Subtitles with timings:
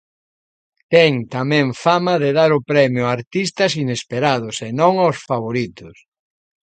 [0.93, 5.95] Ten tamén fama de dar o premio a artistas inesperados e non ós favoritos.